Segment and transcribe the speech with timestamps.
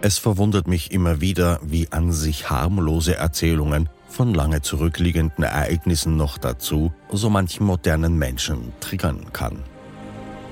[0.00, 6.38] Es verwundert mich immer wieder, wie an sich harmlose Erzählungen von lange zurückliegenden Ereignissen noch
[6.38, 9.64] dazu so manchen modernen Menschen triggern kann.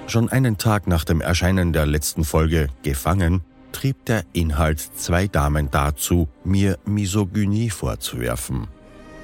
[0.08, 5.70] Schon einen Tag nach dem Erscheinen der letzten Folge Gefangen trieb der Inhalt zwei Damen
[5.70, 8.66] dazu, mir Misogynie vorzuwerfen.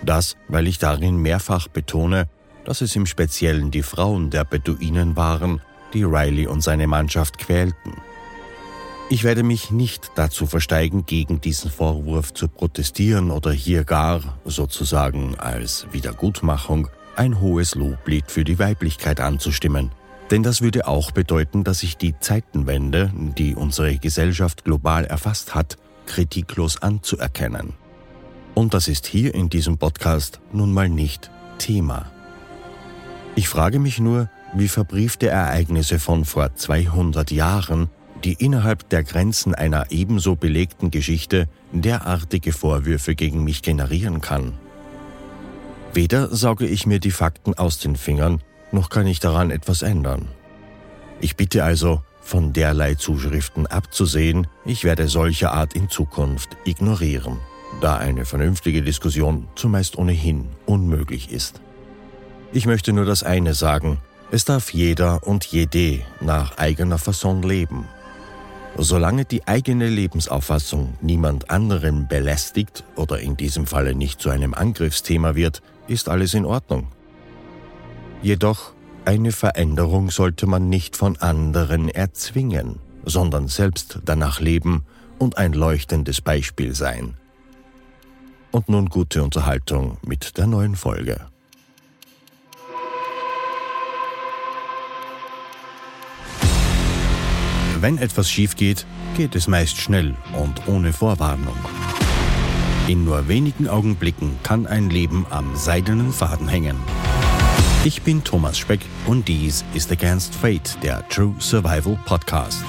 [0.05, 2.29] Das, weil ich darin mehrfach betone,
[2.65, 5.61] dass es im Speziellen die Frauen der Beduinen waren,
[5.95, 7.95] die Riley und seine Mannschaft quälten.
[9.11, 15.39] Ich werde mich nicht dazu versteigen, gegen diesen Vorwurf zu protestieren oder hier gar, sozusagen
[15.39, 19.91] als Wiedergutmachung, ein hohes Loblied für die Weiblichkeit anzustimmen.
[20.31, 25.77] Denn das würde auch bedeuten, dass ich die Zeitenwende, die unsere Gesellschaft global erfasst hat,
[26.07, 27.75] kritiklos anzuerkennen.
[28.55, 32.11] Und das ist hier in diesem Podcast nun mal nicht Thema.
[33.35, 37.89] Ich frage mich nur, wie verbriefte Ereignisse von vor 200 Jahren,
[38.25, 44.55] die innerhalb der Grenzen einer ebenso belegten Geschichte derartige Vorwürfe gegen mich generieren kann.
[45.93, 50.29] Weder sauge ich mir die Fakten aus den Fingern, noch kann ich daran etwas ändern.
[51.21, 57.39] Ich bitte also, von derlei Zuschriften abzusehen, ich werde solche Art in Zukunft ignorieren,
[57.81, 61.61] da eine vernünftige Diskussion zumeist ohnehin unmöglich ist.
[62.53, 63.99] Ich möchte nur das eine sagen,
[64.31, 67.87] es darf jeder und jede nach eigener Fasson leben.
[68.79, 75.35] Solange die eigene Lebensauffassung niemand anderen belästigt oder in diesem Falle nicht zu einem Angriffsthema
[75.35, 76.89] wird, ist alles in Ordnung.
[78.23, 78.73] Jedoch,
[79.05, 84.85] eine Veränderung sollte man nicht von anderen erzwingen, sondern selbst danach leben
[85.19, 87.15] und ein leuchtendes Beispiel sein.
[88.53, 91.32] Und nun gute Unterhaltung mit der neuen Folge.
[97.83, 98.87] Wenn etwas schief geht,
[99.17, 101.57] geht es meist schnell und ohne Vorwarnung.
[102.87, 106.77] In nur wenigen Augenblicken kann ein Leben am seidenen Faden hängen.
[107.85, 112.63] Ich bin Thomas Speck und dies ist Against Fate, der True Survival Podcast.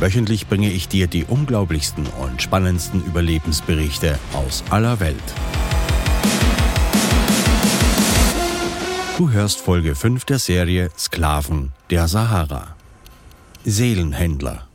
[0.00, 5.34] Wöchentlich bringe ich dir die unglaublichsten und spannendsten Überlebensberichte aus aller Welt.
[9.16, 12.74] Du hörst Folge 5 der Serie Sklaven der Sahara.
[13.64, 14.66] Seelenhändler.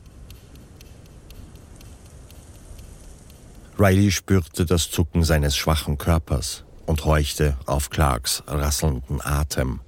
[3.78, 9.80] Riley spürte das Zucken seines schwachen Körpers und horchte auf Clarks rasselnden Atem.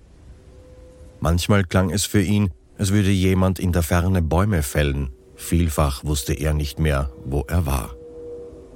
[1.21, 5.13] Manchmal klang es für ihn, als würde jemand in der Ferne Bäume fällen.
[5.35, 7.95] Vielfach wusste er nicht mehr, wo er war.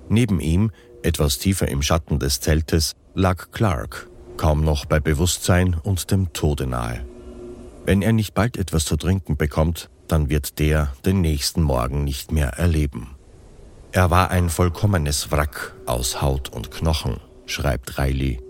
[0.09, 0.71] Neben ihm,
[1.03, 6.67] etwas tiefer im Schatten des Zeltes, lag Clark kaum noch bei Bewusstsein und dem Tode
[6.67, 7.05] nahe.
[7.85, 12.33] Wenn er nicht bald etwas zu trinken bekommt, dann wird der den nächsten Morgen nicht
[12.33, 13.17] mehr erleben.
[13.93, 18.41] Er war ein vollkommenes Wrack aus Haut und Knochen, schreibt Riley.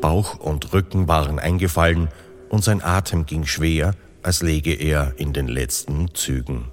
[0.00, 2.08] Bauch und Rücken waren eingefallen
[2.48, 6.66] und sein Atem ging schwer, als läge er in den letzten Zügen.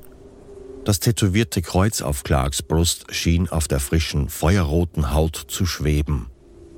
[0.84, 6.28] Das tätowierte Kreuz auf Clarks Brust schien auf der frischen, feuerroten Haut zu schweben.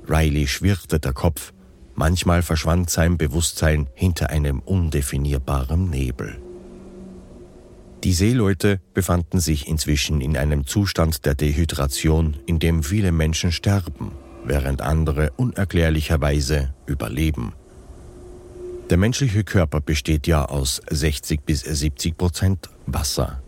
[0.08, 1.53] Riley schwirrte der Kopf
[1.96, 6.40] Manchmal verschwand sein Bewusstsein hinter einem undefinierbaren Nebel.
[8.02, 14.12] Die Seeleute befanden sich inzwischen in einem Zustand der Dehydration, in dem viele Menschen sterben,
[14.44, 17.54] während andere unerklärlicherweise überleben.
[18.90, 23.40] Der menschliche Körper besteht ja aus 60 bis 70 Prozent Wasser.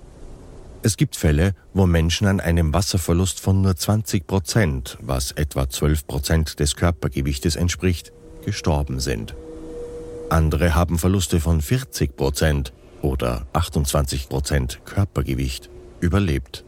[0.82, 6.06] Es gibt Fälle, wo Menschen an einem Wasserverlust von nur 20 Prozent, was etwa 12
[6.06, 8.12] Prozent des Körpergewichtes entspricht,
[8.46, 9.34] gestorben sind.
[10.30, 15.68] Andere haben Verluste von 40 Prozent oder 28 Prozent Körpergewicht
[16.00, 16.64] überlebt.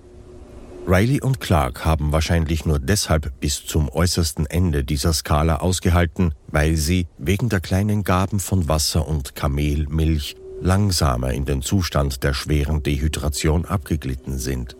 [0.86, 6.76] Riley und Clark haben wahrscheinlich nur deshalb bis zum äußersten Ende dieser Skala ausgehalten, weil
[6.76, 12.82] sie wegen der kleinen Gaben von Wasser und Kamelmilch langsamer in den Zustand der schweren
[12.82, 14.76] Dehydration abgeglitten sind.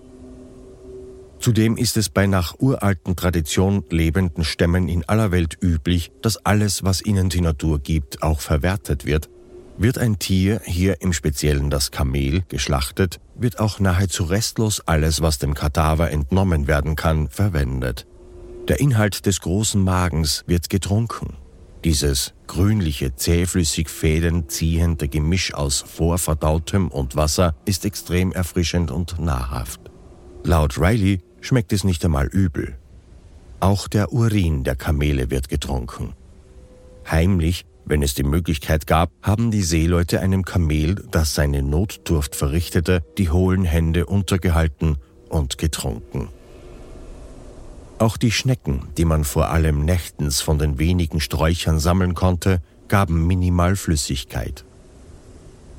[1.48, 6.84] Zudem ist es bei nach uralten Tradition lebenden Stämmen in aller Welt üblich, dass alles,
[6.84, 9.30] was ihnen die Natur gibt, auch verwertet wird.
[9.78, 15.38] Wird ein Tier, hier im Speziellen das Kamel, geschlachtet, wird auch nahezu restlos alles, was
[15.38, 18.06] dem Kadaver entnommen werden kann, verwendet.
[18.68, 21.38] Der Inhalt des großen Magens wird getrunken.
[21.82, 29.80] Dieses grünliche, zähflüssig Fäden ziehende Gemisch aus vorverdautem und Wasser ist extrem erfrischend und nahrhaft.
[30.44, 32.76] Laut Riley schmeckt es nicht einmal übel.
[33.60, 36.14] Auch der Urin der Kamele wird getrunken.
[37.10, 43.02] Heimlich Wenn es die Möglichkeit gab, haben die Seeleute einem Kamel, das seine Notdurft verrichtete,
[43.16, 44.98] die hohlen Hände untergehalten
[45.30, 46.28] und getrunken.
[47.98, 53.26] Auch die Schnecken, die man vor allem nächtens von den wenigen Sträuchern sammeln konnte, gaben
[53.26, 54.66] minimal Flüssigkeit.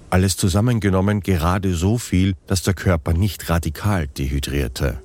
[0.09, 4.99] Alles zusammengenommen gerade so viel, dass der Körper nicht radikal dehydrierte.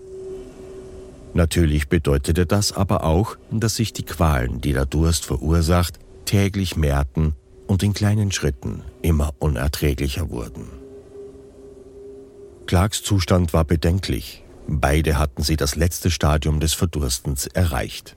[1.35, 7.35] Natürlich bedeutete das aber auch, dass sich die Qualen, die der Durst verursacht, täglich mehrten
[7.67, 10.69] und in kleinen Schritten immer unerträglicher wurden.
[12.67, 14.43] Clarks Zustand war bedenklich.
[14.67, 18.17] Beide hatten sie das letzte Stadium des Verdurstens erreicht.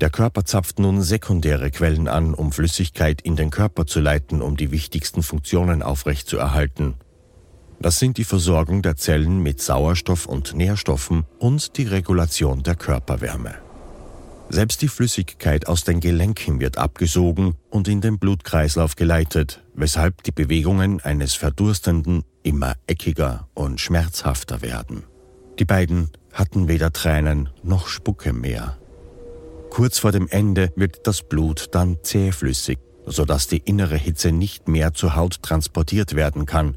[0.00, 4.56] Der Körper zapft nun sekundäre Quellen an, um Flüssigkeit in den Körper zu leiten, um
[4.56, 6.94] die wichtigsten Funktionen aufrechtzuerhalten.
[7.82, 13.56] Das sind die Versorgung der Zellen mit Sauerstoff und Nährstoffen und die Regulation der Körperwärme.
[14.50, 20.30] Selbst die Flüssigkeit aus den Gelenken wird abgesogen und in den Blutkreislauf geleitet, weshalb die
[20.30, 25.02] Bewegungen eines Verdurstenden immer eckiger und schmerzhafter werden.
[25.58, 28.78] Die beiden hatten weder Tränen noch Spucke mehr.
[29.70, 34.94] Kurz vor dem Ende wird das Blut dann zähflüssig, sodass die innere Hitze nicht mehr
[34.94, 36.76] zur Haut transportiert werden kann.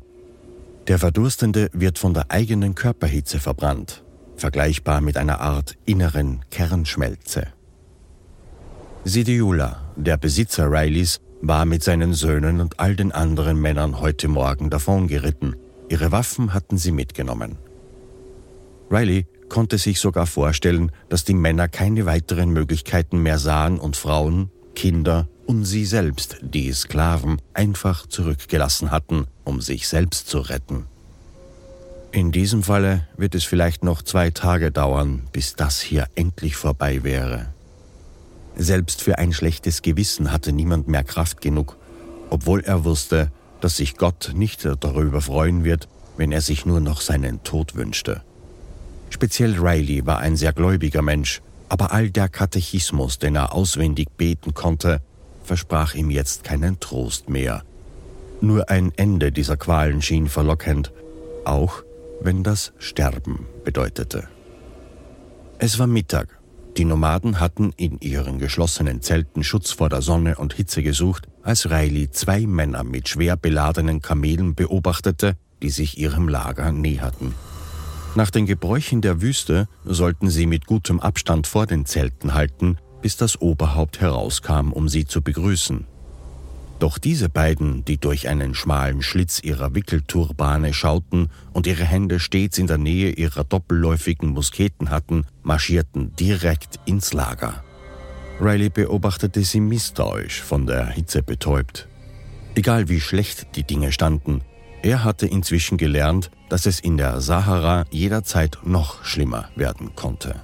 [0.87, 4.03] Der Verdurstende wird von der eigenen Körperhitze verbrannt,
[4.35, 7.47] vergleichbar mit einer Art inneren Kernschmelze.
[9.03, 14.69] Sidiula, der Besitzer Rileys, war mit seinen Söhnen und all den anderen Männern heute Morgen
[14.69, 15.55] davongeritten.
[15.89, 17.57] Ihre Waffen hatten sie mitgenommen.
[18.91, 24.51] Riley konnte sich sogar vorstellen, dass die Männer keine weiteren Möglichkeiten mehr sahen und Frauen,
[24.75, 30.85] Kinder und sie selbst, die Sklaven, einfach zurückgelassen hatten, um sich selbst zu retten.
[32.11, 37.03] In diesem Falle wird es vielleicht noch zwei Tage dauern, bis das hier endlich vorbei
[37.03, 37.47] wäre.
[38.55, 41.77] Selbst für ein schlechtes Gewissen hatte niemand mehr Kraft genug,
[42.29, 47.01] obwohl er wusste, dass sich Gott nicht darüber freuen wird, wenn er sich nur noch
[47.01, 48.21] seinen Tod wünschte.
[49.09, 54.53] Speziell Riley war ein sehr gläubiger Mensch, aber all der Katechismus, den er auswendig beten
[54.53, 55.01] konnte,
[55.45, 57.63] versprach ihm jetzt keinen Trost mehr.
[58.41, 60.91] Nur ein Ende dieser Qualen schien verlockend,
[61.45, 61.83] auch
[62.21, 64.27] wenn das Sterben bedeutete.
[65.57, 66.39] Es war Mittag
[66.77, 71.69] die Nomaden hatten in ihren geschlossenen Zelten Schutz vor der Sonne und Hitze gesucht, als
[71.69, 77.33] Riley zwei Männer mit schwer beladenen Kamelen beobachtete, die sich ihrem Lager näherten.
[78.15, 83.17] Nach den Gebräuchen der Wüste sollten sie mit gutem Abstand vor den Zelten halten, bis
[83.17, 85.85] das Oberhaupt herauskam, um sie zu begrüßen.
[86.79, 92.57] Doch diese beiden, die durch einen schmalen Schlitz ihrer Wickelturbane schauten und ihre Hände stets
[92.57, 97.63] in der Nähe ihrer doppelläufigen Musketen hatten, marschierten direkt ins Lager.
[98.41, 101.87] Riley beobachtete sie misstrauisch, von der Hitze betäubt.
[102.55, 104.41] Egal wie schlecht die Dinge standen,
[104.81, 110.41] er hatte inzwischen gelernt, dass es in der Sahara jederzeit noch schlimmer werden konnte.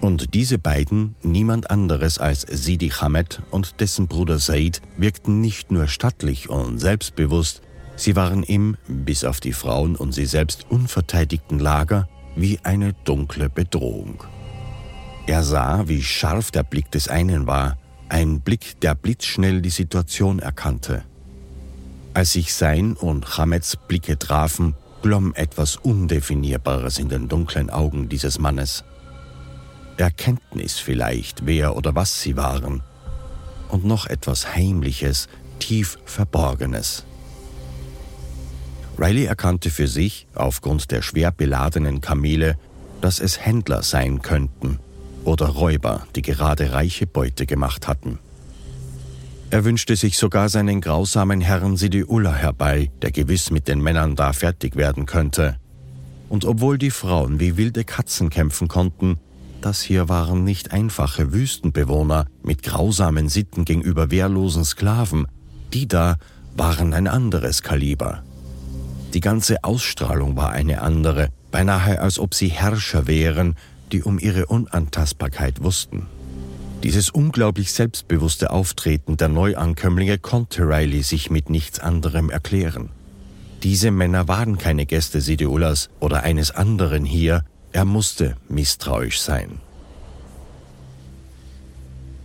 [0.00, 5.88] Und diese beiden, niemand anderes als Sidi Hamed und dessen Bruder Said, wirkten nicht nur
[5.88, 7.60] stattlich und selbstbewusst,
[7.96, 13.50] sie waren ihm, bis auf die Frauen und sie selbst unverteidigten Lager, wie eine dunkle
[13.50, 14.24] Bedrohung.
[15.26, 17.76] Er sah, wie scharf der Blick des einen war,
[18.08, 21.04] ein Blick, der blitzschnell die Situation erkannte.
[22.14, 28.38] Als sich sein und Hameds Blicke trafen, glomm etwas Undefinierbares in den dunklen Augen dieses
[28.38, 28.82] Mannes.
[30.00, 32.82] Erkenntnis vielleicht, wer oder was sie waren.
[33.68, 35.28] Und noch etwas Heimliches,
[35.58, 37.04] tief Verborgenes.
[38.98, 42.58] Riley erkannte für sich, aufgrund der schwer beladenen Kamele,
[43.00, 44.78] dass es Händler sein könnten
[45.24, 48.18] oder Räuber, die gerade reiche Beute gemacht hatten.
[49.50, 54.32] Er wünschte sich sogar seinen grausamen Herrn Sidiullah herbei, der gewiss mit den Männern da
[54.32, 55.56] fertig werden könnte.
[56.28, 59.18] Und obwohl die Frauen wie wilde Katzen kämpfen konnten,
[59.62, 65.26] das hier waren nicht einfache Wüstenbewohner mit grausamen Sitten gegenüber wehrlosen Sklaven,
[65.72, 66.16] die da
[66.56, 68.22] waren ein anderes Kaliber.
[69.14, 73.56] Die ganze Ausstrahlung war eine andere, beinahe als ob sie Herrscher wären,
[73.92, 76.06] die um ihre Unantastbarkeit wussten.
[76.82, 82.90] Dieses unglaublich selbstbewusste Auftreten der Neuankömmlinge konnte Riley sich mit nichts anderem erklären.
[83.62, 89.60] Diese Männer waren keine Gäste Sideulas oder eines anderen hier, er musste misstrauisch sein.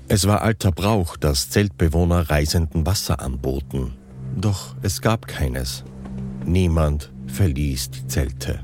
[0.08, 3.94] Es war alter Brauch, dass Zeltbewohner Reisenden Wasser anboten.
[4.36, 5.84] Doch es gab keines.
[6.46, 8.60] Niemand verließ die Zelte.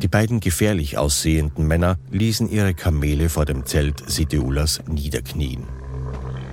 [0.00, 5.64] Die beiden gefährlich aussehenden Männer ließen ihre Kamele vor dem Zelt Sideulas niederknien.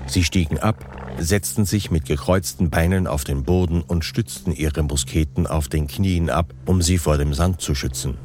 [0.08, 5.46] Sie stiegen ab, setzten sich mit gekreuzten Beinen auf den Boden und stützten ihre Musketen
[5.46, 8.18] auf den Knien ab, um sie vor dem Sand zu schützen.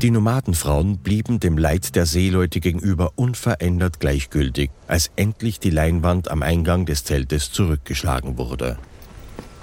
[0.00, 6.42] Die Nomadenfrauen blieben dem Leid der Seeleute gegenüber unverändert gleichgültig, als endlich die Leinwand am
[6.42, 8.78] Eingang des Zeltes zurückgeschlagen wurde.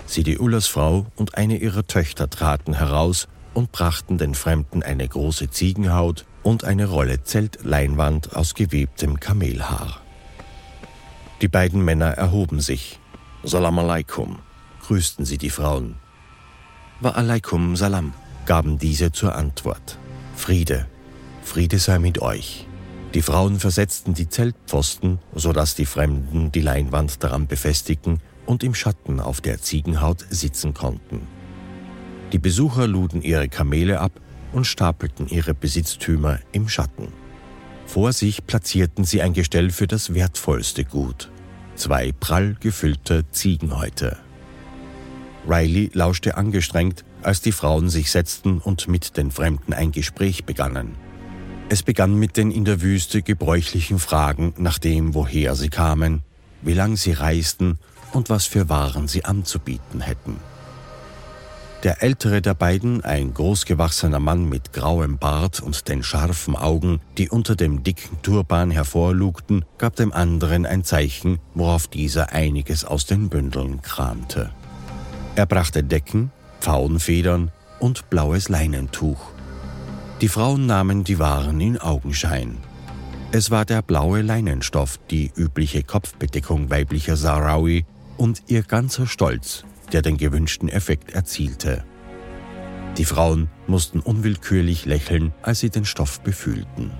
[0.06, 5.50] Sidi Ullas Frau und eine ihrer Töchter traten heraus und brachten den Fremden eine große
[5.50, 10.02] Ziegenhaut und eine Rolle Zeltleinwand aus gewebtem Kamelhaar.
[11.42, 13.00] Die beiden Männer erhoben sich.
[13.44, 14.38] Salam alaikum,
[14.84, 15.96] grüßten sie die Frauen.
[17.00, 18.14] Wa alaikum salam,
[18.46, 19.98] gaben diese zur Antwort.
[20.38, 20.86] Friede,
[21.42, 22.68] Friede sei mit euch.
[23.14, 29.20] Die Frauen versetzten die Zeltpfosten, sodass die Fremden die Leinwand daran befestigten und im Schatten
[29.20, 31.28] auf der Ziegenhaut sitzen konnten.
[32.32, 34.14] Die Besucher luden ihre Kamele ab
[34.54, 37.12] und stapelten ihre Besitztümer im Schatten.
[37.88, 41.30] Vor sich platzierten sie ein Gestell für das wertvollste Gut,
[41.76, 44.18] zwei prall gefüllte Ziegenhäute.
[45.48, 50.96] Riley lauschte angestrengt, als die Frauen sich setzten und mit den Fremden ein Gespräch begannen.
[51.70, 56.22] Es begann mit den in der Wüste gebräuchlichen Fragen nach dem, woher sie kamen,
[56.62, 57.80] wie lang sie reisten
[58.14, 60.38] und was für Waren sie anzubieten hätten.
[61.84, 67.30] Der ältere der beiden, ein großgewachsener Mann mit grauem Bart und den scharfen Augen, die
[67.30, 73.28] unter dem dicken Turban hervorlugten, gab dem anderen ein Zeichen, worauf dieser einiges aus den
[73.28, 74.50] Bündeln kramte.
[75.36, 76.32] Er brachte Decken,
[76.68, 79.32] Pfauenfedern und blaues Leinentuch.
[80.20, 82.58] Die Frauen nahmen die Waren in Augenschein.
[83.32, 87.86] Es war der blaue Leinenstoff, die übliche Kopfbedeckung weiblicher Sahrawi
[88.18, 91.86] und ihr ganzer Stolz, der den gewünschten Effekt erzielte.
[92.98, 96.92] Die Frauen mussten unwillkürlich lächeln, als sie den Stoff befühlten.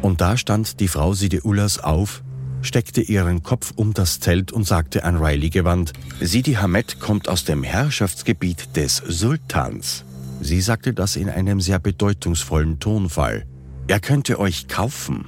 [0.00, 2.22] Und da stand die Frau Sideullas auf,
[2.64, 7.44] steckte ihren Kopf um das Zelt und sagte an Riley gewandt, Sidi Hamed kommt aus
[7.44, 10.04] dem Herrschaftsgebiet des Sultans.
[10.40, 13.46] Sie sagte das in einem sehr bedeutungsvollen Tonfall.
[13.86, 15.26] Er könnte euch kaufen.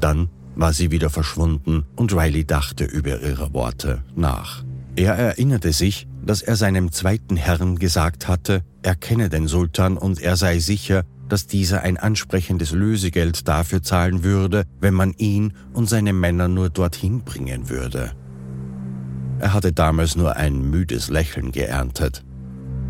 [0.00, 4.62] Dann war sie wieder verschwunden und Riley dachte über ihre Worte nach.
[4.96, 10.20] Er erinnerte sich, dass er seinem zweiten Herrn gesagt hatte, er kenne den Sultan und
[10.20, 15.88] er sei sicher, dass dieser ein ansprechendes Lösegeld dafür zahlen würde, wenn man ihn und
[15.88, 18.12] seine Männer nur dorthin bringen würde.
[19.38, 22.24] Er hatte damals nur ein müdes Lächeln geerntet.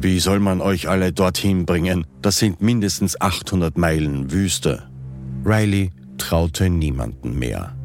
[0.01, 2.07] Wie soll man euch alle dorthin bringen?
[2.23, 4.89] Das sind mindestens 800 Meilen Wüste.
[5.45, 7.77] Riley traute niemanden mehr.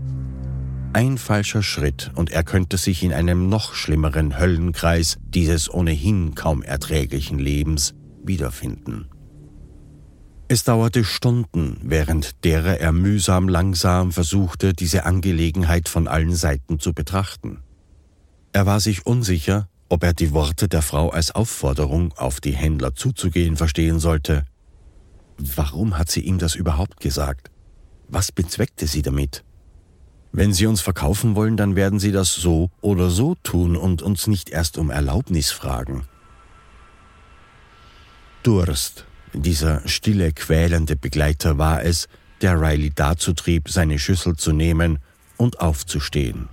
[0.94, 6.64] Ein falscher Schritt und er könnte sich in einem noch schlimmeren Höllenkreis dieses ohnehin kaum
[6.64, 7.94] erträglichen Lebens
[8.24, 9.10] wiederfinden.
[10.48, 16.94] Es dauerte Stunden, während derer er mühsam langsam versuchte, diese Angelegenheit von allen Seiten zu
[16.94, 17.64] betrachten.
[18.54, 22.94] Er war sich unsicher, ob er die Worte der Frau als Aufforderung, auf die Händler
[22.94, 24.46] zuzugehen, verstehen sollte.
[25.38, 27.50] Warum hat sie ihm das überhaupt gesagt?
[28.08, 29.44] Was bezweckte sie damit?
[30.32, 34.28] Wenn Sie uns verkaufen wollen, dann werden Sie das so oder so tun und uns
[34.28, 36.08] nicht erst um Erlaubnis fragen.
[38.44, 39.06] Durst,
[39.42, 42.08] dieser stille, quälende Begleiter war es,
[42.42, 45.00] der Riley dazu trieb, seine Schüssel zu nehmen
[45.38, 46.50] und aufzustehen.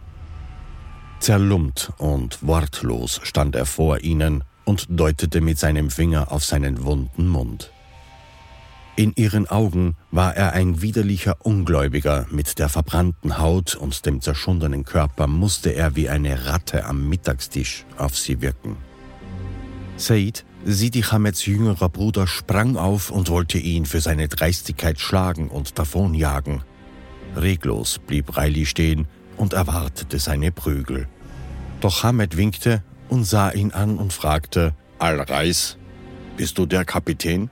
[1.20, 7.28] Zerlumpt und wortlos stand er vor ihnen und deutete mit seinem Finger auf seinen wunden
[7.28, 7.72] Mund.
[8.94, 14.84] In ihren Augen war er ein widerlicher Ungläubiger, mit der verbrannten Haut und dem zerschundenen
[14.84, 18.76] Körper musste er wie eine Ratte am Mittagstisch auf sie wirken.
[19.96, 25.76] Said, Sidi Hameds jüngerer Bruder, sprang auf und wollte ihn für seine Dreistigkeit schlagen und
[25.78, 26.62] davonjagen.
[27.34, 31.08] Reglos blieb Riley stehen und erwartete seine Prügel.
[31.80, 35.78] Doch Hamed winkte und sah ihn an und fragte, Al-Reis,
[36.36, 37.50] bist du der Kapitän?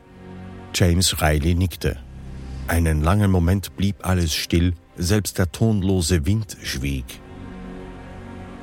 [0.73, 1.97] James Riley nickte.
[2.69, 7.21] Einen langen Moment blieb alles still, selbst der tonlose Wind schwieg.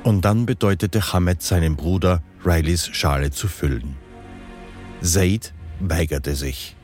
[0.04, 4.07] Und dann bedeutete Hamed seinem Bruder, Rileys Schale zu füllen.
[5.02, 6.76] Zaid weigerte sich.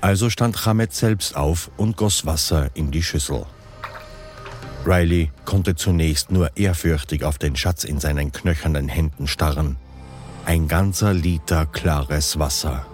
[0.00, 3.46] Also stand Hamed selbst auf und goss Wasser in die Schüssel.
[4.86, 9.76] Riley konnte zunächst nur ehrfürchtig auf den Schatz in seinen knöchernen Händen starren.
[10.44, 12.84] Ein ganzer Liter klares Wasser.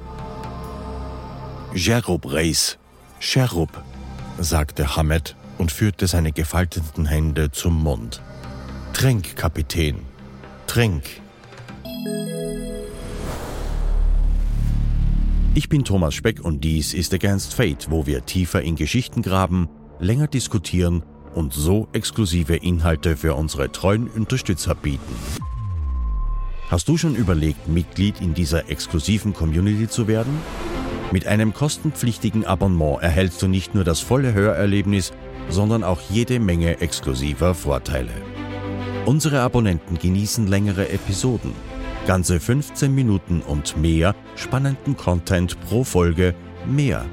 [1.75, 2.79] Cherub Reis,
[3.19, 3.83] Cherub,
[4.39, 8.23] sagte Hamed und führte seine gefalteten Hände zum Mund.
[8.93, 9.97] Trink, Kapitän,
[10.67, 11.03] trink.
[15.53, 19.69] Ich bin Thomas Speck und dies ist Against Fate, wo wir tiefer in Geschichten graben,
[19.99, 21.03] länger diskutieren
[21.35, 25.13] und so exklusive Inhalte für unsere treuen Unterstützer bieten.
[26.69, 30.39] Hast du schon überlegt, Mitglied in dieser exklusiven Community zu werden?
[31.11, 35.13] Mit einem kostenpflichtigen Abonnement erhältst du nicht nur das volle Hörerlebnis,
[35.49, 38.13] sondern auch jede Menge exklusiver Vorteile.
[39.05, 41.55] Unsere Abonnenten genießen längere Episoden,
[42.11, 46.35] ganze 15 Minuten und mehr spannenden Content pro Folge,
[46.67, 47.05] mehr,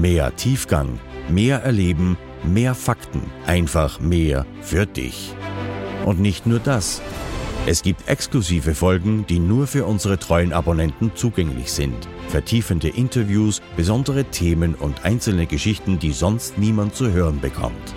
[0.00, 5.34] mehr Tiefgang, mehr Erleben, mehr Fakten, einfach mehr für dich.
[6.06, 7.02] Und nicht nur das.
[7.66, 12.08] Es gibt exklusive Folgen, die nur für unsere treuen Abonnenten zugänglich sind.
[12.28, 17.94] Vertiefende Interviews, besondere Themen und einzelne Geschichten, die sonst niemand zu hören bekommt.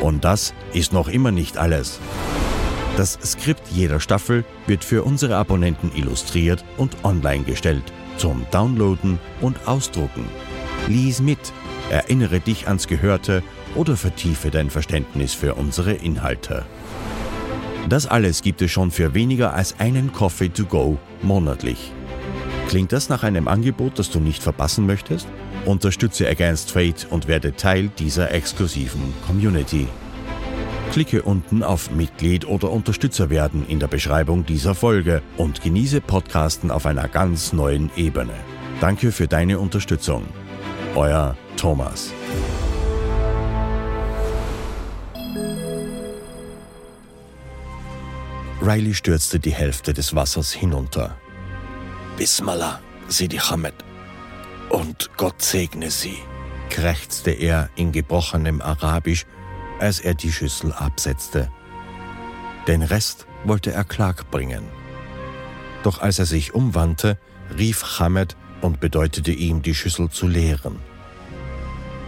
[0.00, 2.00] Und das ist noch immer nicht alles.
[2.96, 7.84] Das Skript jeder Staffel wird für unsere Abonnenten illustriert und online gestellt,
[8.16, 10.24] zum Downloaden und Ausdrucken.
[10.88, 11.38] Lies mit,
[11.90, 13.42] erinnere dich ans Gehörte
[13.74, 16.64] oder vertiefe dein Verständnis für unsere Inhalte.
[17.88, 21.92] Das alles gibt es schon für weniger als einen Coffee to go monatlich.
[22.68, 25.26] Klingt das nach einem Angebot, das du nicht verpassen möchtest?
[25.64, 29.88] Unterstütze Against Fate und werde Teil dieser exklusiven Community.
[30.90, 36.72] Klicke unten auf Mitglied oder Unterstützer werden in der Beschreibung dieser Folge und genieße Podcasten
[36.72, 38.34] auf einer ganz neuen Ebene.
[38.80, 40.24] Danke für deine Unterstützung.
[40.96, 42.12] Euer Thomas.
[48.60, 51.16] Riley stürzte die Hälfte des Wassers hinunter.
[52.16, 53.74] Bismillah, Sidi Hamed.
[54.68, 56.18] Und Gott segne sie,
[56.68, 59.24] krächzte er in gebrochenem Arabisch,
[59.80, 61.50] als er die Schüssel absetzte.
[62.66, 64.64] Den Rest wollte er Clark bringen.
[65.82, 67.18] Doch als er sich umwandte,
[67.56, 70.76] rief Hamed und bedeutete ihm, die Schüssel zu leeren.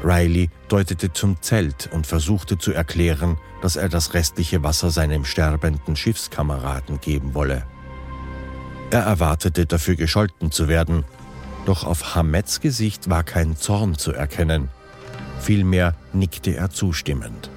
[0.05, 5.97] Riley deutete zum Zelt und versuchte zu erklären, dass er das restliche Wasser seinem sterbenden
[5.97, 7.64] Schiffskameraden geben wolle.
[8.90, 11.05] Er erwartete dafür gescholten zu werden,
[11.64, 14.68] doch auf Hameds Gesicht war kein Zorn zu erkennen.
[15.40, 17.52] Vielmehr nickte er zustimmend.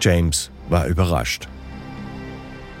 [0.00, 1.48] James war überrascht.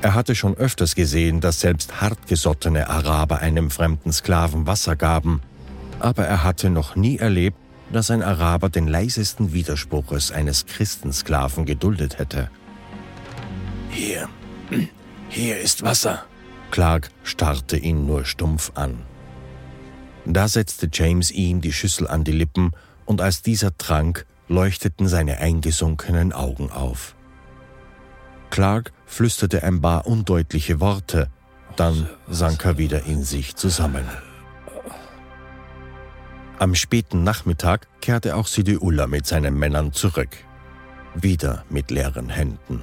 [0.02, 5.40] Er hatte schon öfters gesehen, dass selbst hartgesottene Araber einem fremden Sklaven Wasser gaben,
[5.98, 7.56] aber er hatte noch nie erlebt,
[7.92, 12.50] dass ein Araber den leisesten Widerspruches eines Christensklaven geduldet hätte.
[13.90, 14.28] Hier,
[15.28, 16.24] hier ist Wasser.
[16.70, 18.98] Clark starrte ihn nur stumpf an.
[20.24, 22.72] Da setzte James ihm die Schüssel an die Lippen,
[23.04, 27.14] und als dieser trank, leuchteten seine eingesunkenen Augen auf.
[28.50, 31.28] Clark flüsterte ein paar undeutliche Worte,
[31.76, 34.04] dann sank er wieder in sich zusammen.
[36.58, 40.30] Am späten Nachmittag kehrte auch Sidi Ullah mit seinen Männern zurück.
[41.14, 42.80] Wieder mit leeren Händen.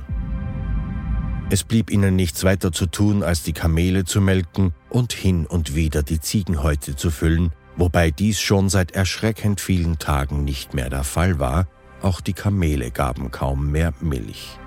[1.49, 5.75] Es blieb ihnen nichts weiter zu tun, als die Kamele zu melken und hin und
[5.75, 11.03] wieder die Ziegenhäute zu füllen, wobei dies schon seit erschreckend vielen Tagen nicht mehr der
[11.03, 11.67] Fall war,
[12.01, 14.57] auch die Kamele gaben kaum mehr Milch.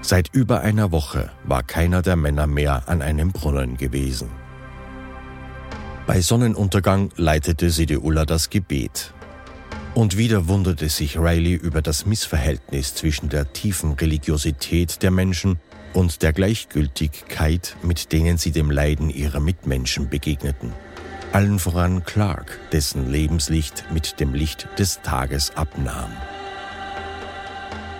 [0.00, 4.28] Seit über einer Woche war keiner der Männer mehr an einem Brunnen gewesen.
[6.06, 9.12] Bei Sonnenuntergang leitete Sideullah das Gebet.
[9.94, 15.58] Und wieder wunderte sich Riley über das Missverhältnis zwischen der tiefen Religiosität der Menschen
[15.92, 20.72] und der Gleichgültigkeit, mit denen sie dem Leiden ihrer Mitmenschen begegneten.
[21.32, 26.10] Allen voran Clark, dessen Lebenslicht mit dem Licht des Tages abnahm.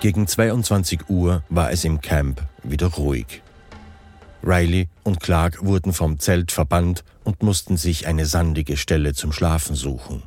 [0.00, 3.42] Gegen 22 Uhr war es im Camp wieder ruhig.
[4.42, 9.76] Riley und Clark wurden vom Zelt verbannt und mussten sich eine sandige Stelle zum Schlafen
[9.76, 10.22] suchen.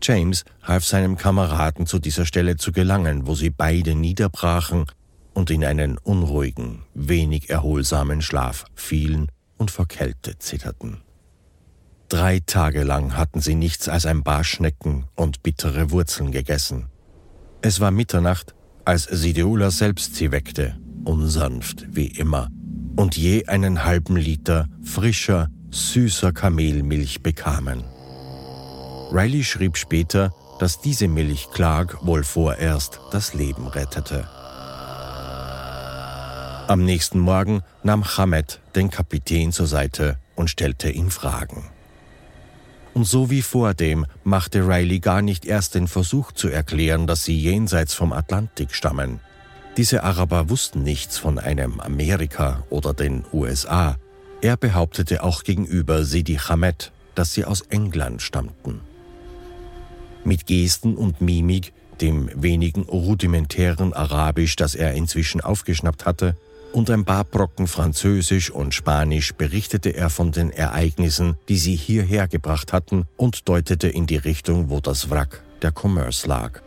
[0.00, 4.84] James half seinem Kameraden zu dieser Stelle zu gelangen, wo sie beide niederbrachen
[5.34, 11.00] und in einen unruhigen, wenig erholsamen Schlaf fielen und vor Kälte zitterten.
[12.08, 16.86] Drei Tage lang hatten sie nichts als ein paar Schnecken und bittere Wurzeln gegessen.
[17.62, 22.48] Es war Mitternacht, als Sideula selbst sie weckte, unsanft wie immer,
[22.94, 27.82] und je einen halben Liter frischer, süßer Kamelmilch bekamen.
[29.10, 34.28] Riley schrieb später, dass diese Milch Clark wohl vorerst das Leben rettete.
[36.68, 41.70] Am nächsten Morgen nahm Hamed den Kapitän zur Seite und stellte ihm Fragen.
[42.96, 47.38] Und so wie vordem machte Riley gar nicht erst den Versuch zu erklären, dass sie
[47.38, 49.20] jenseits vom Atlantik stammen.
[49.76, 53.98] Diese Araber wussten nichts von einem Amerika oder den USA.
[54.40, 58.80] Er behauptete auch gegenüber Sidi Hamed, dass sie aus England stammten.
[60.24, 66.34] Mit Gesten und Mimik dem wenigen rudimentären Arabisch, das er inzwischen aufgeschnappt hatte,
[66.72, 72.28] und ein paar Brocken Französisch und Spanisch berichtete er von den Ereignissen, die sie hierher
[72.28, 76.60] gebracht hatten und deutete in die Richtung, wo das Wrack der Commerce lag.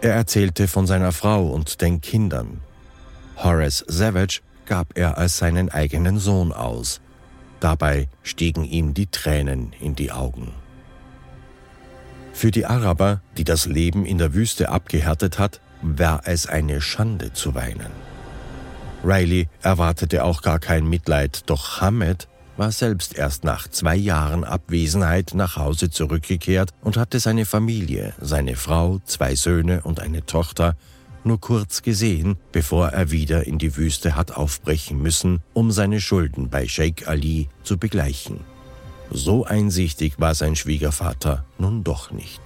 [0.00, 2.60] Er erzählte von seiner Frau und den Kindern.
[3.36, 7.00] Horace Savage gab er als seinen eigenen Sohn aus.
[7.60, 10.52] Dabei stiegen ihm die Tränen in die Augen.
[12.32, 17.32] Für die Araber, die das Leben in der Wüste abgehärtet hat, war es eine Schande
[17.32, 18.11] zu weinen.
[19.04, 25.32] Riley erwartete auch gar kein Mitleid, doch Hamed war selbst erst nach zwei Jahren Abwesenheit
[25.34, 30.76] nach Hause zurückgekehrt und hatte seine Familie, seine Frau, zwei Söhne und eine Tochter
[31.24, 36.50] nur kurz gesehen, bevor er wieder in die Wüste hat aufbrechen müssen, um seine Schulden
[36.50, 38.40] bei Sheikh Ali zu begleichen.
[39.10, 42.40] So einsichtig war sein Schwiegervater nun doch nicht.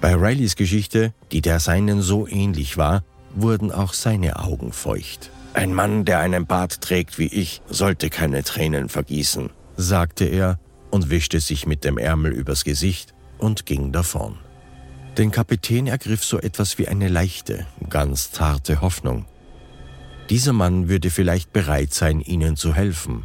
[0.00, 3.02] Bei Rileys Geschichte, die der seinen so ähnlich war,
[3.34, 5.30] wurden auch seine Augen feucht.
[5.54, 10.58] Ein Mann, der einen Bart trägt wie ich, sollte keine Tränen vergießen, sagte er
[10.90, 14.36] und wischte sich mit dem Ärmel übers Gesicht und ging davon.
[15.16, 19.26] Den Kapitän ergriff so etwas wie eine leichte, ganz zarte Hoffnung.
[20.28, 23.24] Dieser Mann würde vielleicht bereit sein, ihnen zu helfen.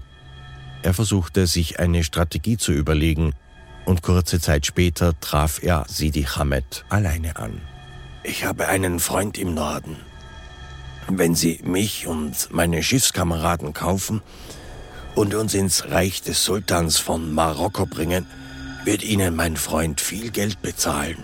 [0.84, 3.34] Er versuchte, sich eine Strategie zu überlegen,
[3.86, 7.60] und kurze Zeit später traf er Sidi Hamed alleine an.
[8.24, 9.96] Ich habe einen Freund im Norden,
[11.08, 14.22] wenn Sie mich und meine Schiffskameraden kaufen
[15.16, 18.26] und uns ins Reich des Sultans von Marokko bringen,
[18.86, 21.24] wird Ihnen mein Freund viel Geld bezahlen.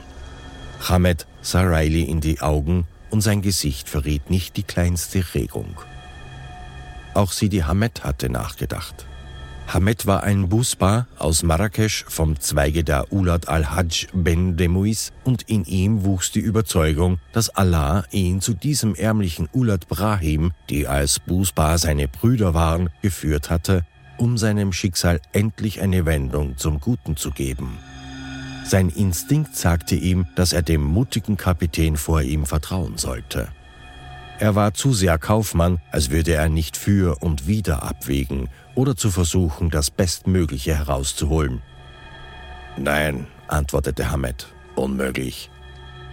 [0.82, 5.80] Hamed sah Riley in die Augen und sein Gesicht verriet nicht die kleinste Regung.
[7.14, 9.06] Auch Sidi Hamed hatte nachgedacht.
[9.68, 15.66] Hamed war ein Busbar aus Marrakesch vom Zweige der Ulad al-Hajj ben Demouis und in
[15.66, 21.78] ihm wuchs die Überzeugung, dass Allah ihn zu diesem ärmlichen Ulad Brahim, die als Busbar
[21.78, 23.86] seine Brüder waren, geführt hatte,
[24.18, 27.78] um seinem Schicksal endlich eine Wendung zum Guten zu geben.
[28.66, 33.50] Sein Instinkt sagte ihm, dass er dem mutigen Kapitän vor ihm vertrauen sollte.
[34.38, 39.10] Er war zu sehr Kaufmann, als würde er nicht für und wieder abwägen oder zu
[39.10, 41.62] versuchen, das Bestmögliche herauszuholen.
[42.78, 45.50] Nein, antwortete Hamed, unmöglich.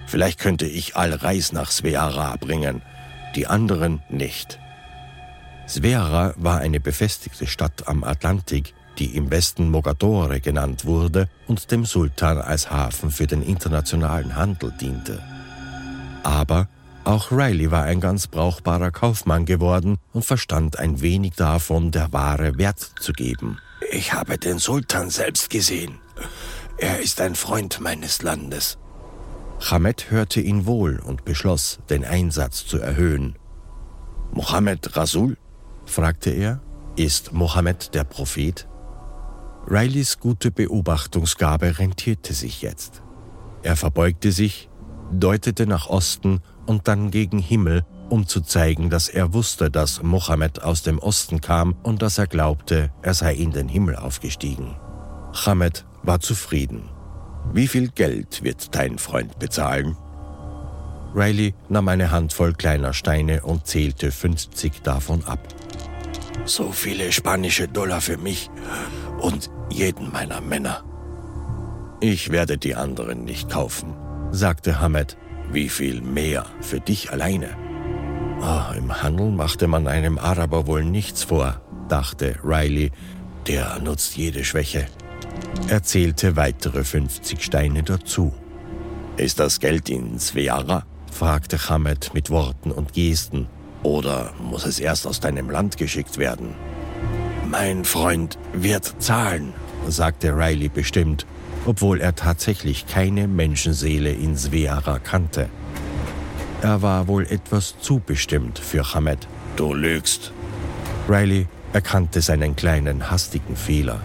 [0.06, 2.82] Vielleicht könnte ich Al-Reis nach Sveara bringen,
[3.35, 4.61] die anderen nicht.
[5.66, 11.85] Sveara war eine befestigte Stadt am Atlantik, die im Westen Mogadore genannt wurde und dem
[11.85, 15.20] Sultan als Hafen für den internationalen Handel diente.
[16.22, 16.68] Aber
[17.05, 22.59] auch Riley war ein ganz brauchbarer Kaufmann geworden und verstand ein wenig davon, der Ware
[22.59, 23.59] Wert zu geben.
[23.91, 25.99] Ich habe den Sultan selbst gesehen.
[26.79, 28.79] Er ist ein Freund meines Landes.
[29.71, 33.37] Hamed hörte ihn wohl und beschloss, den Einsatz zu erhöhen.
[34.33, 35.37] Mohammed Rasul?
[35.85, 36.61] fragte er.
[36.97, 38.67] Ist Mohammed der Prophet?
[39.69, 43.03] Rileys gute Beobachtungsgabe rentierte sich jetzt.
[43.62, 44.69] Er verbeugte sich,
[45.12, 50.62] deutete nach Osten und dann gegen Himmel, um zu zeigen, dass er wusste, dass Mohammed
[50.62, 54.77] aus dem Osten kam und dass er glaubte, er sei in den Himmel aufgestiegen.
[55.33, 56.90] Hamed war zufrieden.
[57.53, 59.96] Wie viel Geld wird dein Freund bezahlen?
[61.14, 65.40] Riley nahm eine Handvoll kleiner Steine und zählte 50 davon ab.
[66.44, 68.51] So viele spanische Dollar für mich
[69.20, 70.83] und jeden meiner Männer.
[72.01, 73.94] Ich werde die anderen nicht kaufen,
[74.33, 75.16] sagte Hamed
[75.53, 77.51] wie viel mehr für dich alleine?
[78.41, 82.91] Oh, Im Handel machte man einem Araber wohl nichts vor, dachte Riley.
[83.47, 84.87] Der nutzt jede Schwäche.
[85.69, 88.33] Er zählte weitere 50 Steine dazu.
[89.17, 90.85] Ist das Geld in Sveara?
[91.11, 93.47] fragte Hamed mit Worten und Gesten.
[93.83, 96.55] Oder muss es erst aus deinem Land geschickt werden?
[97.49, 99.53] Mein Freund wird zahlen,
[99.87, 101.27] sagte Riley bestimmt
[101.66, 105.48] obwohl er tatsächlich keine Menschenseele in Sveara kannte.
[106.62, 109.27] Er war wohl etwas zu bestimmt für Hamed.
[109.57, 110.33] Du lügst.
[111.09, 114.01] Riley erkannte seinen kleinen hastigen Fehler.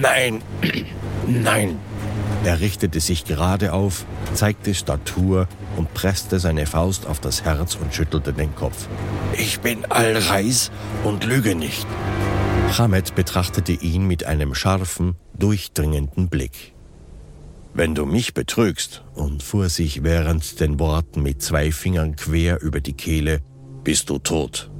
[0.00, 0.42] Nein,
[1.26, 1.78] nein.
[2.44, 7.94] Er richtete sich gerade auf, zeigte Statur und presste seine Faust auf das Herz und
[7.94, 8.88] schüttelte den Kopf.
[9.36, 10.72] Ich bin Allreis
[11.04, 11.86] und lüge nicht.
[12.76, 16.74] Hamed betrachtete ihn mit einem scharfen, durchdringenden Blick.
[17.74, 22.80] Wenn du mich betrügst, und fuhr sich während den Worten mit zwei Fingern quer über
[22.80, 23.40] die Kehle,
[23.82, 24.70] bist du tot.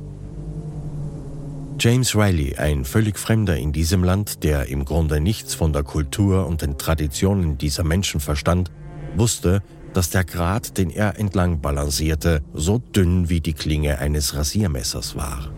[1.80, 6.46] James Riley, ein völlig Fremder in diesem Land, der im Grunde nichts von der Kultur
[6.46, 8.70] und den Traditionen dieser Menschen verstand,
[9.16, 9.62] wusste,
[9.94, 15.50] dass der Grat, den er entlang balancierte, so dünn wie die Klinge eines Rasiermessers war.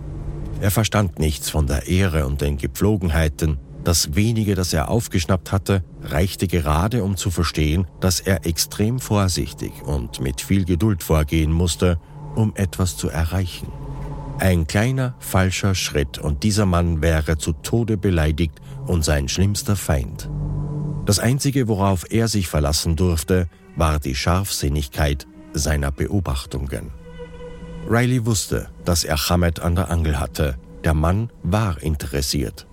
[0.61, 5.85] Er verstand nichts von der Ehre und den Gepflogenheiten, das wenige, das er aufgeschnappt hatte,
[6.03, 11.99] reichte gerade, um zu verstehen, dass er extrem vorsichtig und mit viel Geduld vorgehen musste,
[12.35, 13.69] um etwas zu erreichen.
[14.39, 20.29] Ein kleiner, falscher Schritt und dieser Mann wäre zu Tode beleidigt und sein schlimmster Feind.
[21.05, 26.91] Das Einzige, worauf er sich verlassen durfte, war die Scharfsinnigkeit seiner Beobachtungen.
[27.89, 30.57] Riley wusste, dass er Hamed an der Angel hatte.
[30.85, 32.67] Der Mann war interessiert.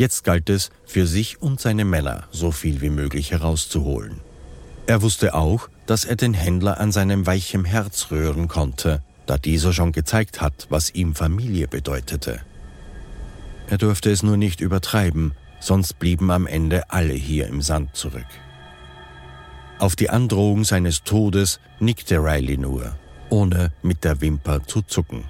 [0.00, 4.22] Jetzt galt es, für sich und seine Männer so viel wie möglich herauszuholen.
[4.86, 9.74] Er wusste auch, dass er den Händler an seinem weichen Herz rühren konnte, da dieser
[9.74, 12.40] schon gezeigt hat, was ihm Familie bedeutete.
[13.68, 18.32] Er durfte es nur nicht übertreiben, sonst blieben am Ende alle hier im Sand zurück.
[19.78, 22.96] Auf die Androhung seines Todes nickte Riley nur,
[23.28, 25.24] ohne mit der Wimper zu zucken.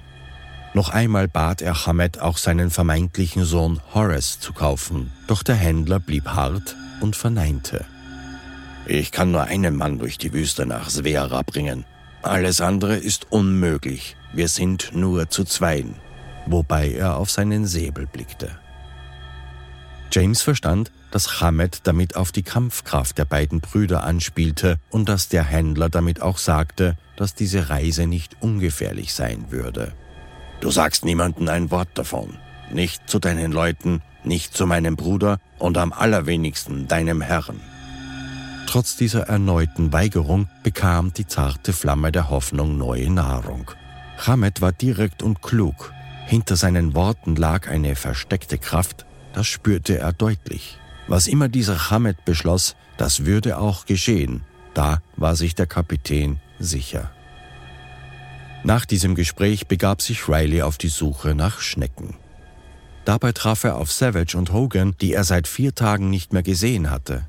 [0.73, 5.99] Noch einmal bat er Hamed auch seinen vermeintlichen Sohn Horace zu kaufen, doch der Händler
[5.99, 7.85] blieb hart und verneinte.
[8.85, 11.85] Ich kann nur einen Mann durch die Wüste nach Svera bringen.
[12.23, 14.15] Alles andere ist unmöglich.
[14.33, 15.95] Wir sind nur zu zweien.
[16.45, 18.49] Wobei er auf seinen Säbel blickte.
[20.11, 25.43] James verstand, dass Hamed damit auf die Kampfkraft der beiden Brüder anspielte und dass der
[25.43, 29.93] Händler damit auch sagte, dass diese Reise nicht ungefährlich sein würde.
[30.61, 32.37] Du sagst niemandem ein Wort davon.
[32.71, 37.59] Nicht zu deinen Leuten, nicht zu meinem Bruder und am allerwenigsten deinem Herrn.
[38.67, 43.71] Trotz dieser erneuten Weigerung bekam die zarte Flamme der Hoffnung neue Nahrung.
[44.25, 45.91] Hamed war direkt und klug.
[46.27, 50.77] Hinter seinen Worten lag eine versteckte Kraft, das spürte er deutlich.
[51.07, 54.43] Was immer dieser Hamed beschloss, das würde auch geschehen.
[54.73, 57.11] Da war sich der Kapitän sicher.
[58.63, 62.15] Nach diesem Gespräch begab sich Riley auf die Suche nach Schnecken.
[63.05, 66.91] Dabei traf er auf Savage und Hogan, die er seit vier Tagen nicht mehr gesehen
[66.91, 67.25] hatte.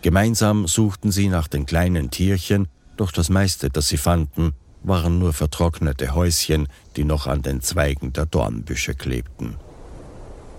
[0.00, 5.32] Gemeinsam suchten sie nach den kleinen Tierchen, doch das meiste, das sie fanden, waren nur
[5.32, 9.56] vertrocknete Häuschen, die noch an den Zweigen der Dornbüsche klebten.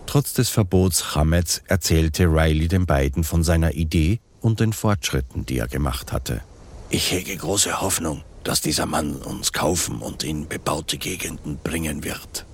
[0.05, 5.57] Trotz des Verbots Hameds erzählte Riley den beiden von seiner Idee und den Fortschritten, die
[5.57, 6.41] er gemacht hatte.
[6.89, 12.45] Ich hege große Hoffnung, dass dieser Mann uns kaufen und in bebaute Gegenden bringen wird.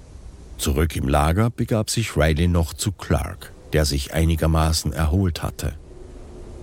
[0.57, 5.75] Zurück im Lager begab sich Riley noch zu Clark, der sich einigermaßen erholt hatte.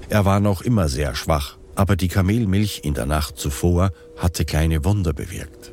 [0.08, 4.84] Er war noch immer sehr schwach, aber die Kamelmilch in der Nacht zuvor hatte kleine
[4.84, 5.72] Wunder bewirkt.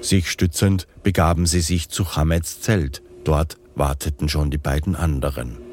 [0.00, 5.63] Sich stützend begaben sie sich zu Hameds Zelt, dort warteten schon die beiden anderen.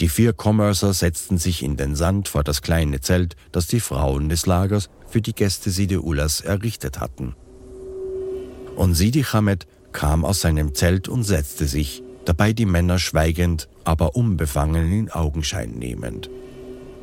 [0.00, 4.28] Die vier Commercer setzten sich in den Sand vor das kleine Zelt, das die Frauen
[4.28, 7.34] des Lagers für die Gäste Sideulas errichtet hatten.
[8.76, 14.16] Und Sidi Hamed kam aus seinem Zelt und setzte sich, dabei die Männer schweigend, aber
[14.16, 16.30] unbefangen in Augenschein nehmend.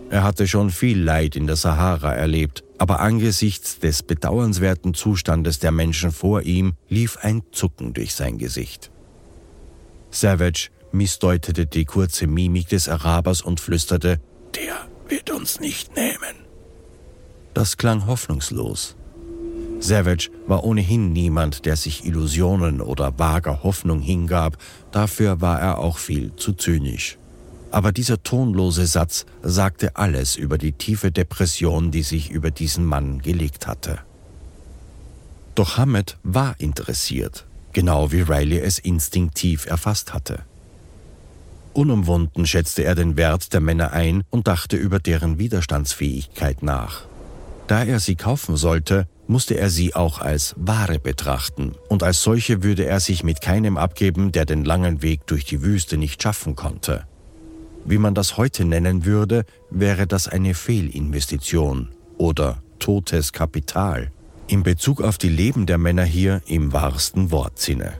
[0.09, 5.71] Er hatte schon viel Leid in der Sahara erlebt, aber angesichts des bedauernswerten Zustandes der
[5.71, 8.89] Menschen vor ihm lief ein Zucken durch sein Gesicht.
[10.09, 14.19] Savage missdeutete die kurze Mimik des Arabers und flüsterte,
[14.55, 16.45] der wird uns nicht nehmen.
[17.53, 18.95] Das klang hoffnungslos.
[19.79, 24.57] Savage war ohnehin niemand, der sich Illusionen oder vager Hoffnung hingab,
[24.91, 27.17] dafür war er auch viel zu zynisch.
[27.71, 33.21] Aber dieser tonlose Satz sagte alles über die tiefe Depression, die sich über diesen Mann
[33.21, 33.99] gelegt hatte.
[35.55, 40.45] Doch Hammett war interessiert, genau wie Riley es instinktiv erfasst hatte.
[41.73, 47.05] Unumwunden schätzte er den Wert der Männer ein und dachte über deren Widerstandsfähigkeit nach.
[47.67, 52.63] Da er sie kaufen sollte, musste er sie auch als Ware betrachten, und als solche
[52.63, 56.55] würde er sich mit keinem abgeben, der den langen Weg durch die Wüste nicht schaffen
[56.55, 57.05] konnte.
[57.85, 64.11] Wie man das heute nennen würde, wäre das eine Fehlinvestition oder totes Kapital
[64.47, 67.99] in Bezug auf die Leben der Männer hier im wahrsten Wortsinne.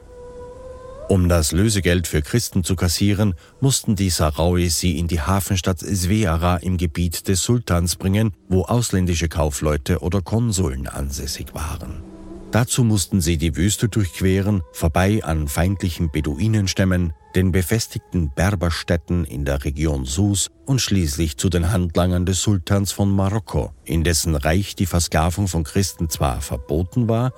[1.09, 6.57] Um das Lösegeld für Christen zu kassieren, mussten die Saraui sie in die Hafenstadt Sveara
[6.57, 12.03] im Gebiet des Sultans bringen, wo ausländische Kaufleute oder Konsuln ansässig waren.
[12.51, 19.65] Dazu mussten sie die Wüste durchqueren, vorbei an feindlichen Beduinenstämmen, den befestigten Berberstädten in der
[19.65, 24.85] Region Sus und schließlich zu den Handlangern des Sultans von Marokko, in dessen Reich die
[24.85, 27.33] Versklavung von Christen zwar verboten war,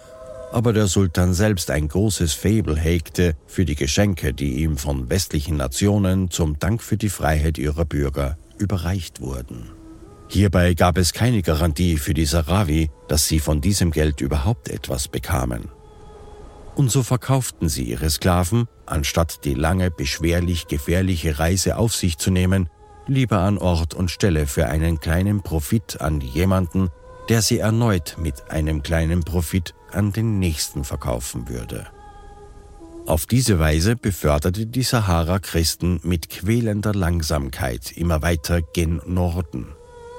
[0.51, 5.57] aber der Sultan selbst ein großes Faible hegte für die Geschenke, die ihm von westlichen
[5.57, 9.71] Nationen zum Dank für die Freiheit ihrer Bürger überreicht wurden.
[10.27, 15.07] Hierbei gab es keine Garantie für die Sarawi, dass sie von diesem Geld überhaupt etwas
[15.07, 15.69] bekamen.
[16.75, 22.31] Und so verkauften sie ihre Sklaven, anstatt die lange, beschwerlich gefährliche Reise auf sich zu
[22.31, 22.69] nehmen,
[23.07, 26.89] lieber an Ort und Stelle für einen kleinen Profit an jemanden,
[27.31, 31.87] der sie erneut mit einem kleinen Profit an den nächsten verkaufen würde.
[33.05, 39.67] Auf diese Weise beförderte die Sahara Christen mit quälender Langsamkeit immer weiter gen Norden.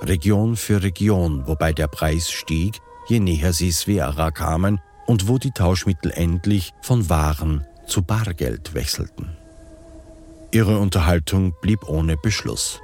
[0.00, 5.50] Region für Region, wobei der Preis stieg, je näher sie Sveara kamen und wo die
[5.50, 9.36] Tauschmittel endlich von Waren zu Bargeld wechselten.
[10.50, 12.80] Ihre Unterhaltung blieb ohne Beschluss.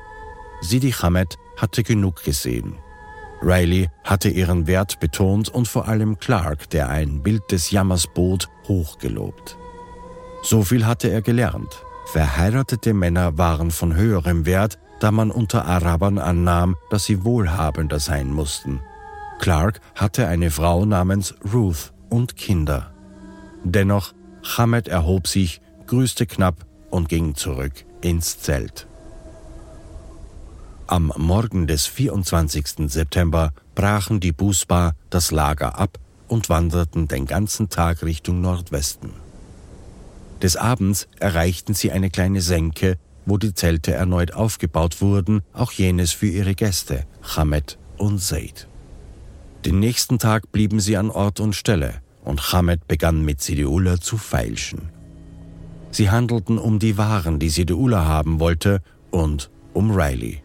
[0.61, 2.75] Sidi Hamed hatte genug gesehen.
[3.43, 8.49] Riley hatte ihren Wert betont und vor allem Clark, der ein Bild des Jammers bot,
[8.67, 9.57] hochgelobt.
[10.43, 11.83] So viel hatte er gelernt.
[12.13, 18.33] Verheiratete Männer waren von höherem Wert da man unter Arabern annahm, dass sie wohlhabender sein
[18.33, 18.81] mussten.
[19.39, 22.93] Clark hatte eine Frau namens Ruth und Kinder.
[23.65, 24.15] Dennoch,
[24.57, 28.88] Hamed erhob sich, grüßte knapp und ging zurück ins Zelt.
[30.91, 32.91] Am Morgen des 24.
[32.91, 35.99] September brachen die Busbar das Lager ab
[36.29, 39.11] und wanderten den ganzen Tag Richtung Nordwesten.
[40.41, 42.97] Des Abends erreichten sie eine kleine Senke,
[43.27, 47.05] wo die Zelte erneut aufgebaut wurden, auch jenes für ihre Gäste,
[47.37, 48.67] Hamed und Zaid.
[49.67, 54.17] Den nächsten Tag blieben sie an Ort und Stelle und Hamed begann mit Sidiula zu
[54.17, 54.89] feilschen.
[55.91, 60.43] Sie handelten um die Waren, die Sidiula haben wollte, und um Riley.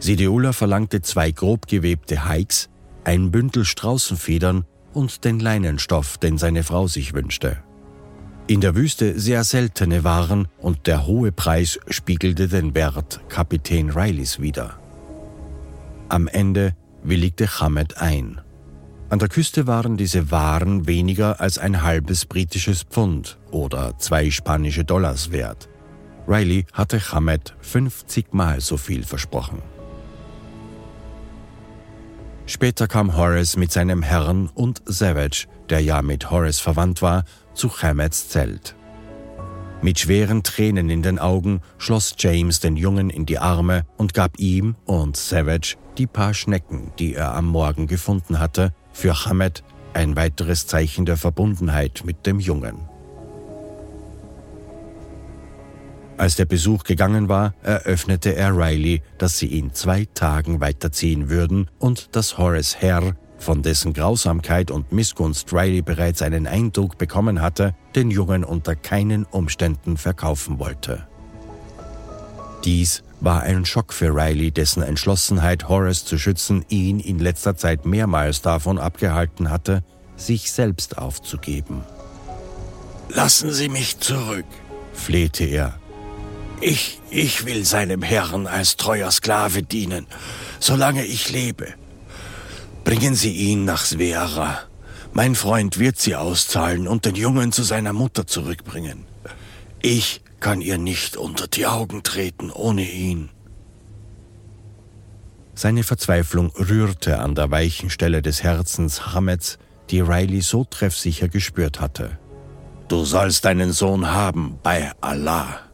[0.00, 2.68] Sidiula verlangte zwei grob gewebte Hikes,
[3.04, 7.62] ein Bündel Straußenfedern und den Leinenstoff, den seine Frau sich wünschte
[8.50, 14.40] in der Wüste sehr seltene waren und der hohe Preis spiegelte den Wert Kapitän Rileys
[14.40, 14.76] wider.
[16.08, 18.40] Am Ende willigte Hamed ein.
[19.08, 24.84] An der Küste waren diese Waren weniger als ein halbes britisches Pfund oder zwei spanische
[24.84, 25.68] Dollars wert.
[26.26, 29.62] Riley hatte Hamed 50 Mal so viel versprochen.
[32.46, 37.24] Später kam Horace mit seinem Herrn und Savage, der ja mit Horace verwandt war,
[37.54, 38.74] zu Hameds Zelt.
[39.82, 44.38] Mit schweren Tränen in den Augen schloss James den Jungen in die Arme und gab
[44.38, 49.62] ihm und Savage die paar Schnecken, die er am Morgen gefunden hatte, für Hamed
[49.94, 52.89] ein weiteres Zeichen der Verbundenheit mit dem Jungen.
[56.20, 61.70] Als der Besuch gegangen war, eröffnete er Riley, dass sie in zwei Tagen weiterziehen würden
[61.78, 67.74] und dass Horace Herr von dessen Grausamkeit und Missgunst Riley bereits einen Eindruck bekommen hatte,
[67.94, 71.06] den Jungen unter keinen Umständen verkaufen wollte.
[72.66, 77.86] Dies war ein Schock für Riley, dessen Entschlossenheit, Horace zu schützen, ihn in letzter Zeit
[77.86, 79.82] mehrmals davon abgehalten hatte,
[80.16, 81.80] sich selbst aufzugeben.
[83.08, 84.44] Lassen Sie mich zurück,
[84.92, 85.79] flehte er.
[86.60, 90.06] Ich, ich will seinem Herrn als treuer Sklave dienen,
[90.58, 91.74] solange ich lebe.
[92.84, 94.60] Bringen Sie ihn nach Svera.
[95.12, 99.04] Mein Freund wird sie auszahlen und den Jungen zu seiner Mutter zurückbringen.
[99.82, 103.30] Ich kann ihr nicht unter die Augen treten ohne ihn.
[105.54, 109.58] Seine Verzweiflung rührte an der weichen Stelle des Herzens Hameds,
[109.90, 112.18] die Riley so treffsicher gespürt hatte.
[112.88, 115.69] Du sollst deinen Sohn haben bei Allah.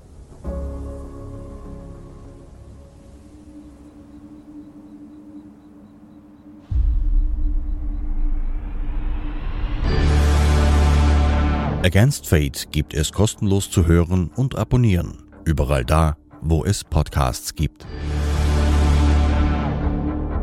[11.86, 15.18] Against Fate gibt es kostenlos zu hören und abonnieren.
[15.44, 17.86] Überall da, wo es Podcasts gibt.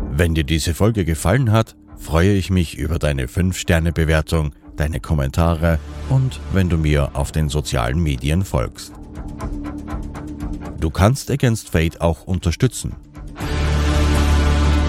[0.10, 6.40] Wenn dir diese Folge gefallen hat, freue ich mich über deine 5-Sterne-Bewertung, deine Kommentare und
[6.54, 8.94] wenn du mir auf den sozialen Medien folgst.
[10.80, 12.96] Du kannst Against Fate auch unterstützen.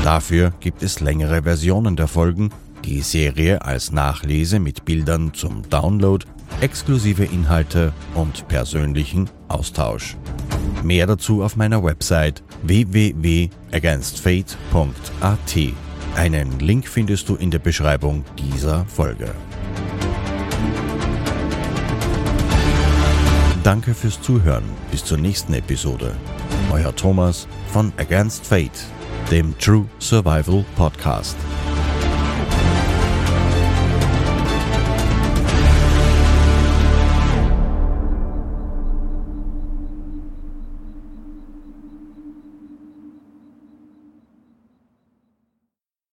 [0.04, 2.50] Dafür gibt es längere Versionen der Folgen,
[2.84, 6.24] die Serie als Nachlese mit Bildern zum Download
[6.60, 10.16] exklusive Inhalte und persönlichen Austausch.
[10.82, 15.58] Mehr dazu auf meiner Website www.againstfate.at.
[16.16, 19.34] Einen Link findest du in der Beschreibung dieser Folge.
[23.64, 24.64] Danke fürs Zuhören.
[24.90, 26.14] Bis zur nächsten Episode.
[26.70, 28.84] Euer Thomas von Against Fate,
[29.30, 31.36] dem True Survival Podcast.